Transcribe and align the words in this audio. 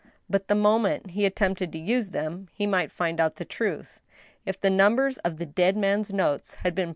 But 0.27 0.47
the 0.47 0.55
moment 0.55 1.11
he 1.11 1.27
attempted 1.27 1.71
to 1.73 1.77
use 1.77 2.09
them 2.09 2.47
he 2.53 2.65
might 2.65 2.91
find 2.91 3.19
out 3.19 3.35
the 3.35 3.45
truth. 3.45 3.99
If 4.47 4.59
the 4.59 4.71
numbers 4.71 5.19
of 5.19 5.37
the 5.37 5.45
dead 5.45 5.77
man's 5.77 6.11
notes 6.11 6.55
had 6.55 6.73
been 6.73 6.89